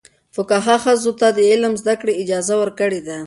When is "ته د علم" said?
1.19-1.73